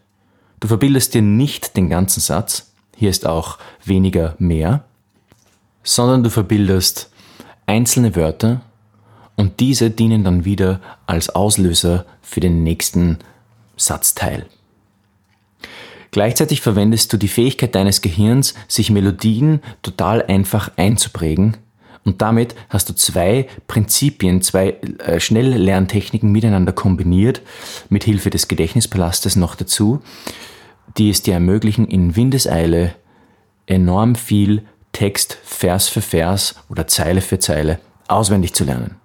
Du 0.62 0.68
verbildest 0.68 1.16
dir 1.16 1.24
nicht 1.24 1.76
den 1.76 1.90
ganzen 1.90 2.22
Satz, 2.22 2.72
hier 2.96 3.10
ist 3.10 3.26
auch 3.26 3.58
weniger 3.84 4.36
mehr, 4.38 4.86
sondern 5.84 6.24
du 6.24 6.30
verbildest 6.30 7.12
einzelne 7.66 8.16
Wörter 8.16 8.62
und 9.36 9.60
diese 9.60 9.90
dienen 9.90 10.24
dann 10.24 10.46
wieder 10.46 10.80
als 11.08 11.30
Auslöser 11.30 12.06
für 12.22 12.42
den 12.42 12.64
nächsten 12.64 13.18
Satzteil. 13.76 14.46
Gleichzeitig 16.12 16.62
verwendest 16.62 17.12
du 17.12 17.18
die 17.18 17.28
Fähigkeit 17.28 17.74
deines 17.74 18.02
Gehirns, 18.02 18.54
sich 18.68 18.92
Melodien 18.92 19.62
total 19.82 20.24
einfach 20.24 20.72
einzuprägen 20.78 21.58
und 22.04 22.22
damit 22.22 22.56
hast 22.70 22.90
du 22.90 22.94
zwei 22.94 23.48
Prinzipien, 23.68 24.42
zwei 24.42 24.78
äh, 25.00 25.20
Schnelllerntechniken 25.20 26.32
miteinander 26.32 26.72
kombiniert, 26.72 27.42
mit 27.90 28.04
Hilfe 28.04 28.30
des 28.30 28.48
Gedächtnispalastes 28.48 29.36
noch 29.36 29.56
dazu, 29.56 30.02
die 30.98 31.10
es 31.10 31.22
dir 31.22 31.36
ermöglichen, 31.36 31.88
in 31.88 32.16
Windeseile 32.16 32.96
enorm 33.68 34.16
viel 34.16 34.64
Text 34.94 35.38
Vers 35.44 35.88
für 35.90 36.02
Vers 36.02 36.56
oder 36.70 36.88
Zeile 36.88 37.22
für 37.22 37.40
Zeile 37.40 37.80
auswendig 38.08 38.54
zu 38.54 38.64
lernen. 38.64 38.96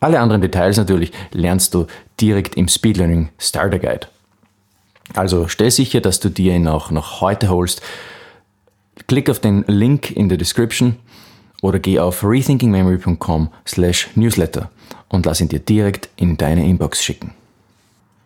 Alle 0.00 0.20
anderen 0.20 0.42
Details 0.42 0.76
natürlich 0.76 1.12
lernst 1.32 1.74
du 1.74 1.86
direkt 2.20 2.56
im 2.56 2.68
Speed 2.68 2.96
Learning 2.96 3.28
Starter 3.38 3.78
Guide. 3.78 4.08
Also 5.14 5.48
stell 5.48 5.70
sicher, 5.70 6.00
dass 6.00 6.20
du 6.20 6.28
dir 6.28 6.54
ihn 6.54 6.68
auch 6.68 6.90
noch 6.90 7.20
heute 7.20 7.48
holst. 7.48 7.82
Klick 9.06 9.30
auf 9.30 9.40
den 9.40 9.64
Link 9.66 10.10
in 10.10 10.28
der 10.28 10.38
Description 10.38 10.96
oder 11.62 11.78
geh 11.78 11.98
auf 11.98 12.24
rethinkingmemory.com 12.24 13.50
slash 13.66 14.08
newsletter 14.14 14.70
und 15.08 15.26
lass 15.26 15.40
ihn 15.40 15.48
dir 15.48 15.60
direkt 15.60 16.08
in 16.16 16.36
deine 16.36 16.66
Inbox 16.66 17.02
schicken. 17.02 17.32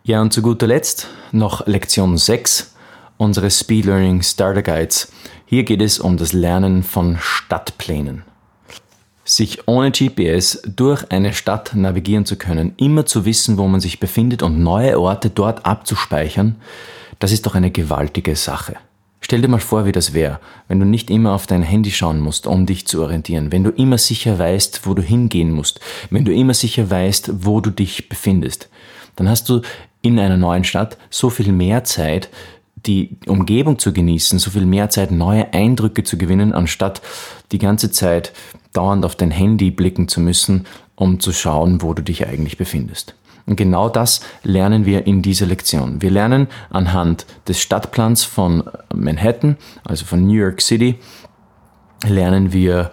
Ja, 0.03 0.21
und 0.21 0.33
zu 0.33 0.41
guter 0.41 0.67
Letzt 0.67 1.07
noch 1.31 1.65
Lektion 1.65 2.17
6 2.17 2.73
unseres 3.17 3.59
Speed 3.59 3.85
Learning 3.85 4.21
Starter 4.21 4.61
Guides. 4.61 5.11
Hier 5.45 5.63
geht 5.63 5.81
es 5.81 5.99
um 5.99 6.17
das 6.17 6.33
Lernen 6.33 6.83
von 6.83 7.17
Stadtplänen. 7.19 8.23
Sich 9.23 9.67
ohne 9.67 9.91
GPS 9.91 10.61
durch 10.65 11.09
eine 11.11 11.33
Stadt 11.33 11.73
navigieren 11.75 12.25
zu 12.25 12.35
können, 12.35 12.73
immer 12.75 13.05
zu 13.05 13.23
wissen, 13.23 13.57
wo 13.57 13.67
man 13.67 13.79
sich 13.79 14.01
befindet 14.01 14.43
und 14.43 14.61
neue 14.61 14.99
Orte 14.99 15.29
dort 15.29 15.65
abzuspeichern, 15.65 16.57
das 17.19 17.31
ist 17.31 17.45
doch 17.45 17.55
eine 17.55 17.71
gewaltige 17.71 18.35
Sache. 18.35 18.75
Stell 19.23 19.41
dir 19.41 19.47
mal 19.47 19.59
vor, 19.59 19.85
wie 19.85 19.93
das 19.93 20.13
wäre, 20.13 20.41
wenn 20.67 20.81
du 20.81 20.85
nicht 20.85 21.09
immer 21.09 21.31
auf 21.31 21.47
dein 21.47 21.63
Handy 21.63 21.91
schauen 21.91 22.19
musst, 22.19 22.45
um 22.45 22.65
dich 22.65 22.85
zu 22.87 23.01
orientieren, 23.01 23.53
wenn 23.53 23.63
du 23.63 23.69
immer 23.69 23.97
sicher 23.97 24.37
weißt, 24.37 24.81
wo 24.85 24.93
du 24.93 25.01
hingehen 25.01 25.49
musst, 25.49 25.79
wenn 26.09 26.25
du 26.25 26.33
immer 26.33 26.53
sicher 26.53 26.89
weißt, 26.89 27.45
wo 27.45 27.61
du 27.61 27.69
dich 27.69 28.09
befindest. 28.09 28.67
Dann 29.15 29.29
hast 29.29 29.47
du 29.47 29.61
in 30.01 30.19
einer 30.19 30.35
neuen 30.35 30.65
Stadt 30.65 30.97
so 31.09 31.29
viel 31.29 31.53
mehr 31.53 31.85
Zeit, 31.85 32.29
die 32.85 33.15
Umgebung 33.25 33.79
zu 33.79 33.93
genießen, 33.93 34.39
so 34.39 34.51
viel 34.51 34.65
mehr 34.65 34.89
Zeit, 34.89 35.09
neue 35.09 35.53
Eindrücke 35.53 36.03
zu 36.03 36.17
gewinnen, 36.17 36.51
anstatt 36.51 37.01
die 37.53 37.59
ganze 37.59 37.91
Zeit 37.91 38.33
dauernd 38.73 39.05
auf 39.05 39.15
dein 39.15 39.31
Handy 39.31 39.71
blicken 39.71 40.09
zu 40.09 40.19
müssen, 40.19 40.65
um 40.95 41.21
zu 41.21 41.31
schauen, 41.31 41.81
wo 41.81 41.93
du 41.93 42.03
dich 42.03 42.27
eigentlich 42.27 42.57
befindest. 42.57 43.15
Und 43.45 43.55
genau 43.55 43.89
das 43.89 44.21
lernen 44.43 44.85
wir 44.85 45.05
in 45.05 45.21
dieser 45.21 45.45
Lektion. 45.45 46.01
Wir 46.01 46.11
lernen 46.11 46.47
anhand 46.69 47.25
des 47.47 47.61
Stadtplans 47.61 48.23
von 48.23 48.63
Manhattan, 48.93 49.57
also 49.83 50.05
von 50.05 50.25
New 50.25 50.39
York 50.39 50.61
City, 50.61 50.99
lernen 52.05 52.53
wir, 52.53 52.91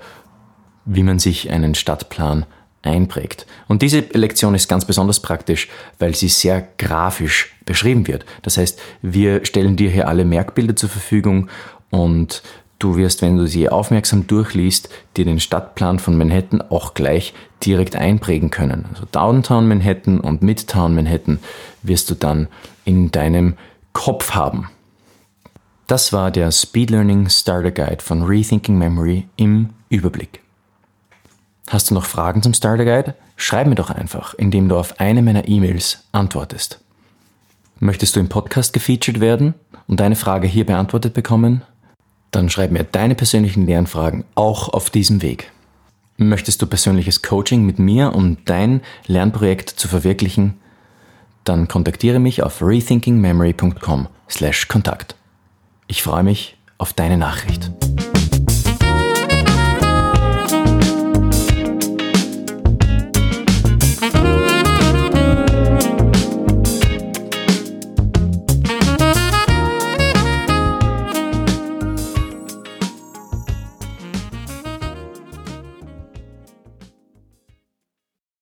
wie 0.84 1.02
man 1.02 1.18
sich 1.18 1.50
einen 1.50 1.74
Stadtplan 1.74 2.46
einprägt. 2.82 3.46
Und 3.68 3.82
diese 3.82 4.00
Lektion 4.12 4.54
ist 4.54 4.68
ganz 4.68 4.84
besonders 4.84 5.20
praktisch, 5.20 5.68
weil 5.98 6.14
sie 6.14 6.28
sehr 6.28 6.66
grafisch 6.78 7.54
beschrieben 7.66 8.06
wird. 8.06 8.24
Das 8.42 8.56
heißt, 8.56 8.80
wir 9.02 9.44
stellen 9.44 9.76
dir 9.76 9.90
hier 9.90 10.08
alle 10.08 10.24
Merkbilder 10.24 10.74
zur 10.76 10.88
Verfügung 10.88 11.48
und 11.90 12.42
Du 12.80 12.96
wirst, 12.96 13.20
wenn 13.20 13.36
du 13.36 13.46
sie 13.46 13.68
aufmerksam 13.68 14.26
durchliest, 14.26 14.88
dir 15.16 15.26
den 15.26 15.38
Stadtplan 15.38 15.98
von 15.98 16.16
Manhattan 16.16 16.62
auch 16.62 16.94
gleich 16.94 17.34
direkt 17.64 17.94
einprägen 17.94 18.50
können. 18.50 18.86
Also 18.88 19.04
Downtown 19.12 19.68
Manhattan 19.68 20.18
und 20.18 20.42
Midtown 20.42 20.94
Manhattan 20.94 21.40
wirst 21.82 22.10
du 22.10 22.14
dann 22.14 22.48
in 22.86 23.10
deinem 23.10 23.58
Kopf 23.92 24.32
haben. 24.32 24.70
Das 25.88 26.14
war 26.14 26.30
der 26.30 26.50
Speed 26.52 26.88
Learning 26.88 27.28
Starter 27.28 27.70
Guide 27.70 28.02
von 28.02 28.22
Rethinking 28.22 28.78
Memory 28.78 29.28
im 29.36 29.70
Überblick. 29.90 30.40
Hast 31.68 31.90
du 31.90 31.94
noch 31.94 32.06
Fragen 32.06 32.42
zum 32.42 32.54
Starter 32.54 32.86
Guide? 32.86 33.14
Schreib 33.36 33.66
mir 33.66 33.74
doch 33.74 33.90
einfach, 33.90 34.32
indem 34.34 34.70
du 34.70 34.78
auf 34.78 35.00
eine 35.00 35.20
meiner 35.20 35.46
E-Mails 35.46 36.04
antwortest. 36.12 36.80
Möchtest 37.78 38.16
du 38.16 38.20
im 38.20 38.30
Podcast 38.30 38.72
gefeatured 38.72 39.20
werden 39.20 39.52
und 39.86 40.00
deine 40.00 40.16
Frage 40.16 40.48
hier 40.48 40.64
beantwortet 40.64 41.12
bekommen? 41.12 41.62
Dann 42.30 42.48
schreib 42.48 42.70
mir 42.70 42.84
deine 42.84 43.14
persönlichen 43.14 43.66
Lernfragen 43.66 44.24
auch 44.34 44.68
auf 44.68 44.88
diesem 44.90 45.22
Weg. 45.22 45.50
Möchtest 46.16 46.62
du 46.62 46.66
persönliches 46.66 47.22
Coaching 47.22 47.64
mit 47.64 47.78
mir, 47.78 48.14
um 48.14 48.38
dein 48.44 48.82
Lernprojekt 49.06 49.70
zu 49.70 49.88
verwirklichen? 49.88 50.60
Dann 51.44 51.66
kontaktiere 51.66 52.18
mich 52.18 52.42
auf 52.42 52.60
rethinkingmemory.com/kontakt. 52.60 55.14
Ich 55.86 56.02
freue 56.02 56.22
mich 56.22 56.58
auf 56.76 56.92
deine 56.92 57.16
Nachricht. 57.16 57.70